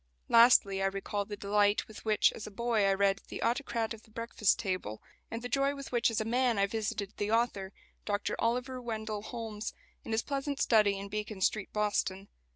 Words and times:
Lastly 0.29 0.81
I 0.81 0.87
recall 0.87 1.25
the 1.25 1.37
delight 1.37 1.87
with 1.87 2.03
which 2.05 2.33
as 2.33 2.47
a 2.47 2.49
boy 2.49 2.87
I 2.87 2.93
read 2.95 3.21
the 3.27 3.43
"Autocrat 3.43 3.93
of 3.93 4.01
the 4.01 4.09
Breakfast 4.09 4.57
Table," 4.57 4.99
and 5.29 5.43
the 5.43 5.47
joy 5.47 5.75
with 5.75 5.91
which 5.91 6.09
as 6.09 6.19
a 6.19 6.25
man 6.25 6.57
I 6.57 6.65
visited 6.65 7.13
the 7.17 7.29
author, 7.29 7.71
Dr 8.03 8.35
Oliver 8.39 8.81
Wendell 8.81 9.21
Holmes, 9.21 9.75
in 10.03 10.11
his 10.11 10.23
pleasant 10.23 10.59
study 10.59 10.97
in 10.97 11.07
Beacon 11.07 11.39
Street, 11.39 11.71
Boston. 11.71 12.29